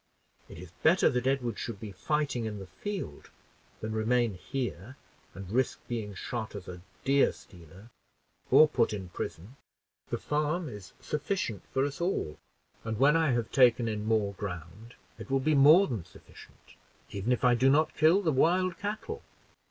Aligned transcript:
It 0.49 0.57
is 0.57 0.71
better 0.81 1.11
that 1.11 1.27
Edward 1.27 1.59
should 1.59 1.79
be 1.79 1.91
fighting 1.91 2.45
in 2.45 2.57
the 2.57 2.65
field 2.65 3.29
than 3.81 3.91
remain 3.93 4.33
here 4.33 4.97
and 5.35 5.51
risk 5.51 5.79
being 5.87 6.15
shot 6.15 6.55
as 6.55 6.67
a 6.67 6.81
deer 7.05 7.31
stealer, 7.31 7.91
or 8.49 8.67
put 8.67 8.93
in 8.93 9.09
prison. 9.09 9.57
The 10.09 10.17
farm 10.17 10.67
is 10.67 10.93
sufficient 11.01 11.61
for 11.71 11.85
us 11.85 12.01
all; 12.01 12.39
and 12.83 12.97
when 12.97 13.15
I 13.15 13.33
have 13.33 13.51
taken 13.51 13.87
in 13.87 14.03
more 14.05 14.33
ground 14.33 14.95
it 15.19 15.29
will 15.29 15.39
be 15.39 15.53
much 15.53 15.63
more 15.63 15.85
than 15.87 16.03
sufficient, 16.03 16.73
even 17.11 17.31
if 17.31 17.43
I 17.43 17.53
do 17.53 17.69
not 17.69 17.95
kill 17.95 18.23
the 18.23 18.31
wild 18.31 18.79
cattle. 18.79 19.21